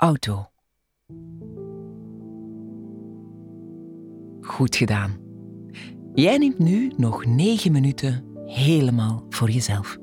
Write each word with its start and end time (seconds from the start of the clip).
auto. 0.00 0.48
Goed 4.40 4.76
gedaan. 4.76 5.16
Jij 6.14 6.38
neemt 6.38 6.58
nu 6.58 6.92
nog 6.96 7.24
9 7.24 7.72
minuten 7.72 8.24
helemaal 8.46 9.24
voor 9.28 9.50
jezelf. 9.50 9.98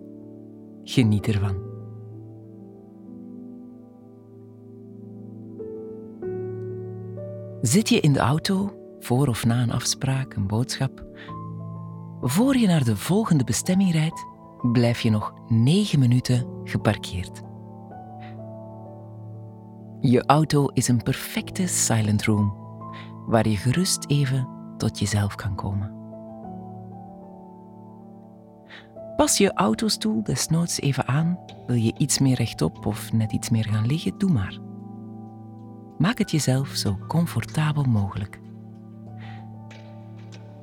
Geniet 0.83 1.27
ervan. 1.27 1.55
Zit 7.61 7.89
je 7.89 7.99
in 7.99 8.13
de 8.13 8.19
auto, 8.19 8.73
voor 8.99 9.27
of 9.27 9.45
na 9.45 9.61
een 9.61 9.71
afspraak, 9.71 10.33
een 10.33 10.47
boodschap? 10.47 11.05
Voor 12.21 12.57
je 12.57 12.67
naar 12.67 12.83
de 12.83 12.97
volgende 12.97 13.43
bestemming 13.43 13.91
rijdt, 13.91 14.25
blijf 14.71 14.99
je 14.99 15.09
nog 15.09 15.33
9 15.47 15.99
minuten 15.99 16.47
geparkeerd. 16.63 17.46
Je 19.99 20.25
auto 20.25 20.67
is 20.67 20.87
een 20.87 21.03
perfecte 21.03 21.67
silent 21.67 22.23
room, 22.23 22.53
waar 23.25 23.47
je 23.47 23.57
gerust 23.57 24.05
even 24.07 24.47
tot 24.77 24.99
jezelf 24.99 25.35
kan 25.35 25.55
komen. 25.55 25.95
Pas 29.15 29.37
je 29.37 29.53
autostoel 29.53 30.23
desnoods 30.23 30.79
even 30.79 31.07
aan. 31.07 31.39
Wil 31.65 31.75
je 31.75 31.93
iets 31.97 32.19
meer 32.19 32.35
rechtop 32.35 32.85
of 32.85 33.13
net 33.13 33.31
iets 33.31 33.49
meer 33.49 33.65
gaan 33.65 33.85
liggen? 33.85 34.17
Doe 34.17 34.31
maar. 34.31 34.59
Maak 35.97 36.17
het 36.17 36.31
jezelf 36.31 36.67
zo 36.67 36.97
comfortabel 37.07 37.83
mogelijk. 37.83 38.39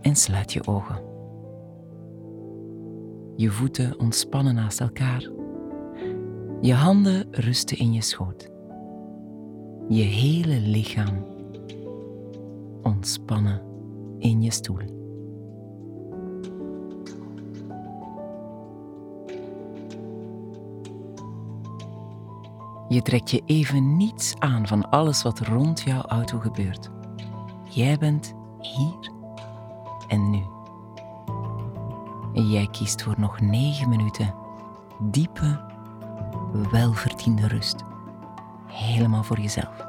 En 0.01 0.17
sluit 0.17 0.53
je 0.53 0.67
ogen. 0.67 1.03
Je 3.37 3.51
voeten 3.51 3.99
ontspannen 3.99 4.55
naast 4.55 4.81
elkaar. 4.81 5.31
Je 6.61 6.75
handen 6.75 7.27
rusten 7.31 7.79
in 7.79 7.93
je 7.93 8.03
schoot. 8.03 8.54
Je 9.89 10.03
hele 10.03 10.61
lichaam 10.61 11.27
ontspannen 12.83 13.63
in 14.19 14.43
je 14.43 14.51
stoel. 14.51 14.79
Je 22.89 23.03
trekt 23.03 23.31
je 23.31 23.43
even 23.47 23.97
niets 23.97 24.35
aan 24.39 24.67
van 24.67 24.91
alles 24.91 25.23
wat 25.23 25.41
rond 25.41 25.81
jouw 25.81 26.03
auto 26.03 26.39
gebeurt. 26.39 26.91
Jij 27.71 27.99
bent 27.99 28.35
hier 28.61 29.13
en 30.09 30.31
nu. 30.31 30.43
Jij 32.33 32.69
kiest 32.71 33.03
voor 33.03 33.15
nog 33.19 33.41
negen 33.41 33.89
minuten 33.89 34.35
diepe, 35.11 35.61
welverdiende 36.71 37.49
rust. 37.49 37.85
Helemaal 38.75 39.23
voor 39.23 39.41
jezelf. 39.41 39.87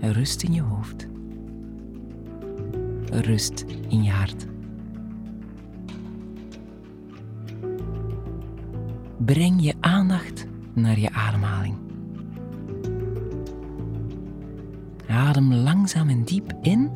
Rust 0.00 0.42
in 0.42 0.52
je 0.52 0.62
hoofd. 0.62 1.06
Rust 3.10 3.64
in 3.88 4.02
je 4.02 4.10
hart. 4.10 4.46
Breng 9.16 9.62
je 9.62 9.74
aandacht 9.80 10.46
naar 10.72 10.98
je 10.98 11.12
ademhaling. 11.12 11.76
Adem 15.08 15.54
langzaam 15.54 16.08
en 16.08 16.24
diep 16.24 16.52
in. 16.60 16.90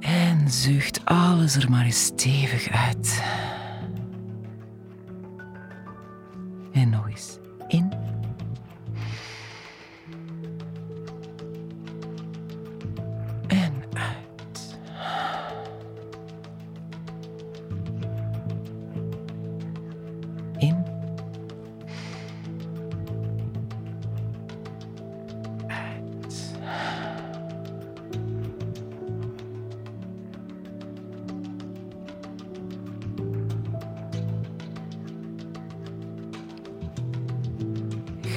En 0.00 0.50
zucht 0.50 1.04
alles 1.04 1.56
er 1.56 1.70
maar 1.70 1.84
eens 1.84 2.04
stevig 2.04 2.68
uit. 2.68 3.22
En 6.76 6.90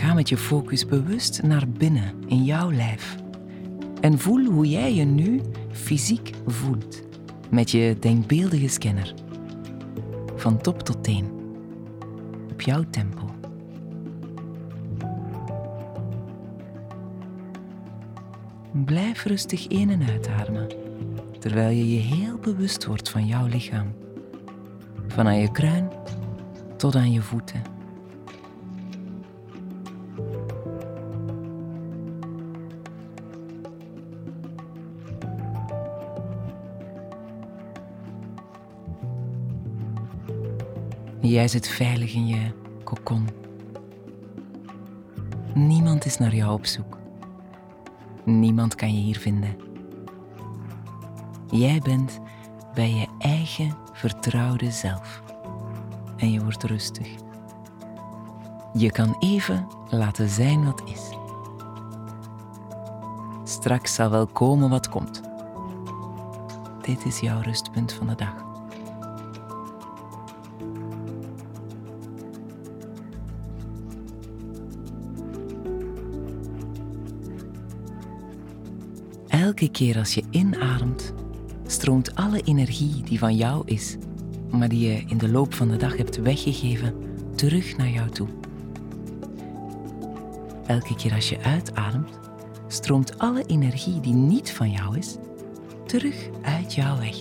Ga 0.09 0.15
met 0.15 0.29
je 0.29 0.37
focus 0.37 0.85
bewust 0.85 1.41
naar 1.41 1.69
binnen 1.69 2.13
in 2.27 2.43
jouw 2.43 2.71
lijf. 2.71 3.15
En 4.01 4.19
voel 4.19 4.45
hoe 4.45 4.69
jij 4.69 4.93
je 4.93 5.03
nu 5.03 5.41
fysiek 5.71 6.31
voelt 6.47 7.01
met 7.49 7.71
je 7.71 7.97
denkbeeldige 7.99 8.67
scanner. 8.67 9.13
Van 10.35 10.61
top 10.61 10.81
tot 10.81 11.03
teen. 11.03 11.29
Op 12.51 12.61
jouw 12.61 12.83
tempo. 12.89 13.29
Blijf 18.71 19.25
rustig 19.25 19.67
in- 19.67 19.89
en 19.89 20.03
uitademen, 20.03 20.67
terwijl 21.39 21.69
je 21.69 21.93
je 21.93 21.99
heel 21.99 22.37
bewust 22.37 22.85
wordt 22.85 23.09
van 23.09 23.25
jouw 23.25 23.45
lichaam. 23.45 23.93
Van 25.07 25.27
aan 25.27 25.39
je 25.39 25.51
kruin 25.51 25.89
tot 26.77 26.95
aan 26.95 27.11
je 27.11 27.21
voeten. 27.21 27.78
Jij 41.22 41.47
zit 41.47 41.68
veilig 41.68 42.13
in 42.13 42.28
je 42.28 42.52
kokon. 42.84 43.28
Niemand 45.53 46.06
is 46.06 46.18
naar 46.18 46.35
jou 46.35 46.53
op 46.53 46.66
zoek. 46.66 46.97
Niemand 48.24 48.75
kan 48.75 48.94
je 48.94 49.02
hier 49.02 49.18
vinden. 49.18 49.57
Jij 51.50 51.80
bent 51.80 52.19
bij 52.74 52.90
je 52.94 53.07
eigen 53.19 53.78
vertrouwde 53.94 54.72
zelf. 54.72 55.22
En 56.18 56.31
je 56.31 56.44
wordt 56.44 56.63
rustig. 56.63 57.07
Je 58.74 58.91
kan 58.91 59.16
even 59.19 59.68
laten 59.90 60.30
zijn 60.30 60.66
wat 60.66 60.81
is. 60.86 61.09
Straks 63.44 63.94
zal 63.94 64.09
wel 64.09 64.28
komen 64.28 64.69
wat 64.69 64.90
komt. 64.90 65.22
Dit 66.81 67.06
is 67.06 67.19
jouw 67.19 67.41
rustpunt 67.41 67.94
van 67.94 68.07
de 68.07 68.16
dag. 68.16 68.48
Elke 79.59 79.71
keer 79.71 79.97
als 79.97 80.13
je 80.13 80.23
inademt, 80.29 81.13
stroomt 81.65 82.15
alle 82.15 82.41
energie 82.41 83.03
die 83.03 83.19
van 83.19 83.35
jou 83.35 83.61
is, 83.65 83.97
maar 84.49 84.69
die 84.69 84.87
je 84.87 85.03
in 85.07 85.17
de 85.17 85.29
loop 85.29 85.53
van 85.53 85.67
de 85.67 85.77
dag 85.77 85.97
hebt 85.97 86.17
weggegeven, 86.17 86.93
terug 87.35 87.77
naar 87.77 87.89
jou 87.89 88.09
toe. 88.09 88.27
Elke 90.65 90.95
keer 90.95 91.13
als 91.13 91.29
je 91.29 91.39
uitademt, 91.39 92.19
stroomt 92.67 93.17
alle 93.17 93.45
energie 93.45 93.99
die 93.99 94.13
niet 94.13 94.51
van 94.51 94.71
jou 94.71 94.97
is, 94.97 95.17
terug 95.85 96.29
uit 96.41 96.73
jou 96.73 96.99
weg, 96.99 97.17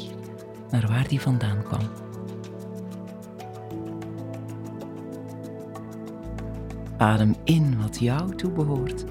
naar 0.71 0.87
waar 0.89 1.09
die 1.09 1.21
vandaan 1.21 1.63
kwam. 1.63 1.89
Adem 6.97 7.35
in 7.45 7.81
wat 7.81 7.99
jou 7.99 8.35
toebehoort, 8.35 9.05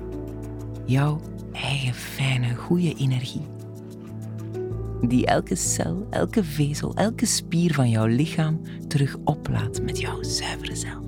jouw 0.85 1.19
eigen 1.61 1.93
fijne, 1.93 2.55
goede 2.55 2.93
energie. 2.93 3.47
Die 5.01 5.25
elke 5.25 5.55
cel, 5.55 6.07
elke 6.09 6.43
vezel, 6.43 6.95
elke 6.95 7.25
spier 7.25 7.73
van 7.73 7.89
jouw 7.89 8.05
lichaam 8.05 8.61
terug 8.87 9.17
oplaat 9.23 9.81
met 9.81 9.99
jouw 9.99 10.23
zuivere 10.23 10.75
zelf. 10.75 11.05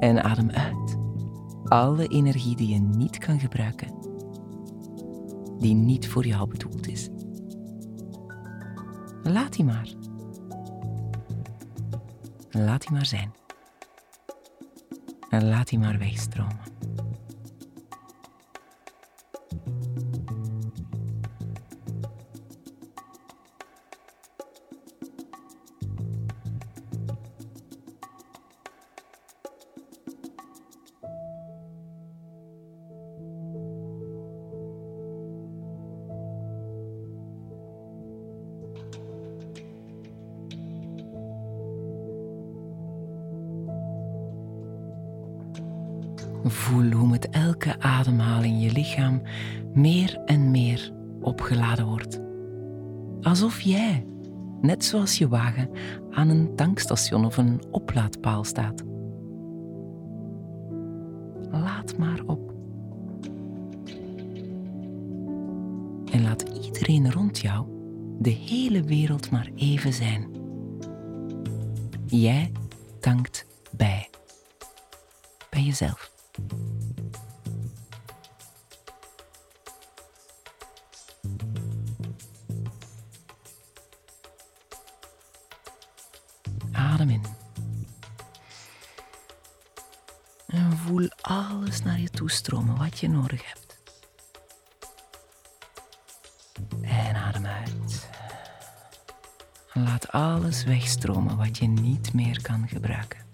En 0.00 0.24
adem 0.24 0.50
uit 0.50 0.96
alle 1.64 2.06
energie 2.06 2.56
die 2.56 2.68
je 2.68 2.80
niet 2.80 3.18
kan 3.18 3.40
gebruiken, 3.40 3.94
die 5.58 5.74
niet 5.74 6.08
voor 6.08 6.26
jou 6.26 6.48
bedoeld 6.48 6.88
is. 6.88 7.08
Laat 9.22 9.52
die 9.52 9.64
maar. 9.64 9.88
Laat 12.50 12.80
die 12.80 12.90
maar 12.90 13.06
zijn. 13.06 13.32
En 15.30 15.48
laat 15.48 15.68
die 15.68 15.78
maar 15.78 15.98
wegstromen. 15.98 16.67
Voel 46.44 46.90
hoe 46.90 47.08
met 47.08 47.28
elke 47.28 47.80
ademhaling 47.80 48.62
je 48.62 48.72
lichaam 48.72 49.22
meer 49.74 50.22
en 50.24 50.50
meer 50.50 50.92
opgeladen 51.20 51.86
wordt. 51.86 52.20
Alsof 53.22 53.60
jij, 53.60 54.06
net 54.60 54.84
zoals 54.84 55.18
je 55.18 55.28
wagen, 55.28 55.70
aan 56.10 56.28
een 56.28 56.54
tankstation 56.56 57.24
of 57.24 57.36
een 57.36 57.62
oplaadpaal 57.70 58.44
staat. 58.44 58.84
Laat 61.50 61.98
maar 61.98 62.20
op. 62.26 62.54
En 66.12 66.22
laat 66.22 66.42
iedereen 66.42 67.12
rond 67.12 67.38
jou 67.38 67.66
de 68.18 68.30
hele 68.30 68.82
wereld 68.82 69.30
maar 69.30 69.50
even 69.54 69.92
zijn. 69.92 70.28
Jij 72.06 72.52
tankt 73.00 73.46
bij. 73.70 74.08
Bij 75.50 75.62
jezelf. 75.62 76.17
Adem 86.72 87.10
in. 87.10 87.22
En 90.46 90.76
voel 90.76 91.08
alles 91.20 91.82
naar 91.82 92.00
je 92.00 92.08
toe 92.08 92.30
stromen 92.30 92.76
wat 92.76 92.98
je 92.98 93.08
nodig 93.08 93.42
hebt. 93.46 93.78
En 96.82 97.16
adem 97.16 97.46
uit. 97.46 98.08
Laat 99.72 100.12
alles 100.12 100.64
wegstromen 100.64 101.36
wat 101.36 101.58
je 101.58 101.66
niet 101.66 102.12
meer 102.12 102.42
kan 102.42 102.68
gebruiken. 102.68 103.27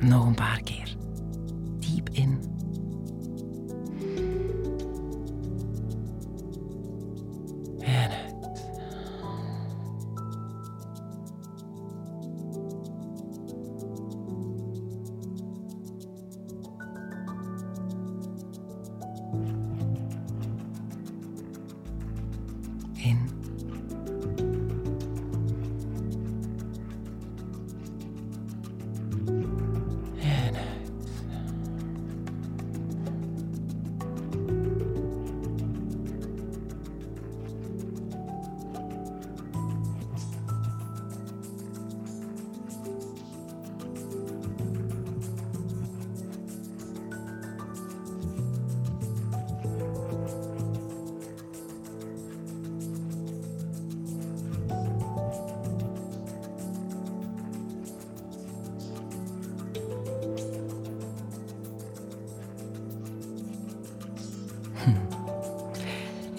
Nog 0.00 0.26
een 0.26 0.34
paar 0.34 0.60
keer. 0.62 0.96
Diep 1.78 2.08
in. 2.12 2.59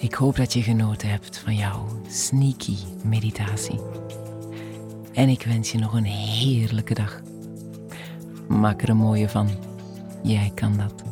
Ik 0.02 0.14
hoop 0.14 0.36
dat 0.36 0.52
je 0.52 0.62
genoten 0.62 1.08
hebt 1.08 1.38
van 1.38 1.54
jouw 1.54 1.86
sneaky 2.08 2.76
meditatie. 3.04 3.80
En 5.12 5.28
ik 5.28 5.42
wens 5.42 5.72
je 5.72 5.78
nog 5.78 5.92
een 5.92 6.04
heerlijke 6.04 6.94
dag. 6.94 7.20
Maak 8.48 8.82
er 8.82 8.88
een 8.88 8.96
mooie 8.96 9.28
van. 9.28 9.48
Jij 10.22 10.52
kan 10.54 10.76
dat. 10.76 11.11